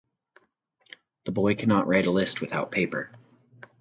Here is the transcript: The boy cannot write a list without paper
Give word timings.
The 1.25 1.31
boy 1.31 1.53
cannot 1.53 1.85
write 1.85 2.07
a 2.07 2.09
list 2.09 2.41
without 2.41 2.71
paper 2.71 3.11